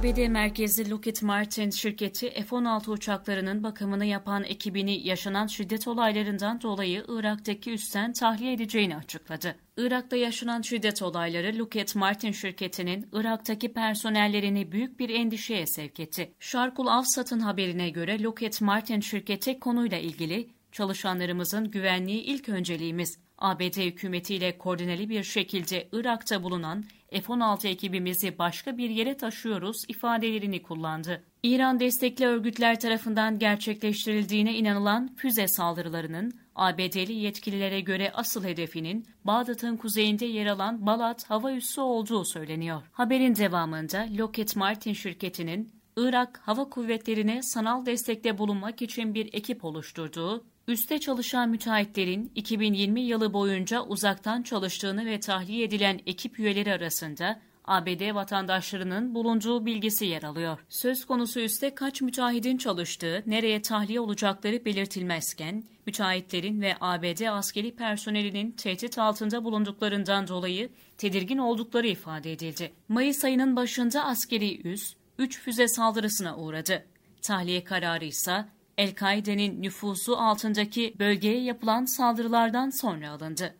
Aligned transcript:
ABD 0.00 0.28
merkezli 0.28 0.90
Lockheed 0.90 1.16
Martin 1.22 1.70
şirketi 1.70 2.30
F-16 2.30 2.90
uçaklarının 2.90 3.62
bakımını 3.62 4.04
yapan 4.04 4.44
ekibini 4.44 5.08
yaşanan 5.08 5.46
şiddet 5.46 5.88
olaylarından 5.88 6.60
dolayı 6.60 7.04
Irak'taki 7.08 7.72
üstten 7.72 8.12
tahliye 8.12 8.52
edeceğini 8.52 8.96
açıkladı. 8.96 9.56
Irak'ta 9.76 10.16
yaşanan 10.16 10.62
şiddet 10.62 11.02
olayları 11.02 11.58
Lockheed 11.58 11.88
Martin 11.94 12.32
şirketinin 12.32 13.08
Irak'taki 13.12 13.72
personellerini 13.72 14.72
büyük 14.72 15.00
bir 15.00 15.10
endişeye 15.10 15.66
sevk 15.66 16.00
etti. 16.00 16.34
Şarkul 16.38 16.86
Avsat'ın 16.86 17.40
haberine 17.40 17.90
göre 17.90 18.22
Lockheed 18.22 18.54
Martin 18.60 19.00
şirketi 19.00 19.60
konuyla 19.60 19.98
ilgili 19.98 20.48
çalışanlarımızın 20.72 21.70
güvenliği 21.70 22.22
ilk 22.22 22.48
önceliğimiz. 22.48 23.18
ABD 23.38 23.76
hükümetiyle 23.76 24.58
koordineli 24.58 25.08
bir 25.08 25.22
şekilde 25.22 25.88
Irak'ta 25.92 26.42
bulunan 26.42 26.84
F-16 27.10 27.68
ekibimizi 27.68 28.38
başka 28.38 28.78
bir 28.78 28.90
yere 28.90 29.16
taşıyoruz 29.16 29.84
ifadelerini 29.88 30.62
kullandı. 30.62 31.22
İran 31.42 31.80
destekli 31.80 32.26
örgütler 32.26 32.80
tarafından 32.80 33.38
gerçekleştirildiğine 33.38 34.54
inanılan 34.54 35.14
füze 35.16 35.48
saldırılarının 35.48 36.32
ABD'li 36.54 37.12
yetkililere 37.12 37.80
göre 37.80 38.12
asıl 38.14 38.44
hedefinin 38.44 39.06
Bağdat'ın 39.24 39.76
kuzeyinde 39.76 40.26
yer 40.26 40.46
alan 40.46 40.86
Balat 40.86 41.30
hava 41.30 41.52
üssü 41.52 41.80
olduğu 41.80 42.24
söyleniyor. 42.24 42.82
Haberin 42.92 43.36
devamında 43.36 44.06
Lockheed 44.18 44.48
Martin 44.56 44.92
şirketinin 44.92 45.72
Irak 45.96 46.40
Hava 46.44 46.70
Kuvvetleri'ne 46.70 47.42
sanal 47.42 47.86
destekte 47.86 48.38
bulunmak 48.38 48.82
için 48.82 49.14
bir 49.14 49.26
ekip 49.32 49.64
oluşturduğu 49.64 50.44
Üste 50.70 50.98
çalışan 50.98 51.50
müteahhitlerin 51.50 52.32
2020 52.34 53.00
yılı 53.00 53.32
boyunca 53.32 53.82
uzaktan 53.82 54.42
çalıştığını 54.42 55.06
ve 55.06 55.20
tahliye 55.20 55.64
edilen 55.64 56.00
ekip 56.06 56.38
üyeleri 56.38 56.72
arasında 56.72 57.40
ABD 57.64 58.14
vatandaşlarının 58.14 59.14
bulunduğu 59.14 59.66
bilgisi 59.66 60.06
yer 60.06 60.22
alıyor. 60.22 60.58
Söz 60.68 61.04
konusu 61.04 61.40
üste 61.40 61.74
kaç 61.74 62.00
müteahhidin 62.00 62.56
çalıştığı, 62.56 63.22
nereye 63.26 63.62
tahliye 63.62 64.00
olacakları 64.00 64.64
belirtilmezken, 64.64 65.64
müteahhitlerin 65.86 66.60
ve 66.60 66.74
ABD 66.80 67.26
askeri 67.26 67.76
personelinin 67.76 68.50
tehdit 68.50 68.98
altında 68.98 69.44
bulunduklarından 69.44 70.28
dolayı 70.28 70.70
tedirgin 70.98 71.38
oldukları 71.38 71.86
ifade 71.86 72.32
edildi. 72.32 72.72
Mayıs 72.88 73.24
ayının 73.24 73.56
başında 73.56 74.04
askeri 74.04 74.68
üs, 74.68 74.94
3 75.18 75.40
füze 75.40 75.68
saldırısına 75.68 76.36
uğradı. 76.36 76.86
Tahliye 77.22 77.64
kararı 77.64 78.04
ise 78.04 78.44
El-Kaide'nin 78.80 79.62
nüfusu 79.62 80.16
altındaki 80.16 80.94
bölgeye 80.98 81.42
yapılan 81.42 81.84
saldırılardan 81.84 82.70
sonra 82.70 83.10
alındı. 83.10 83.54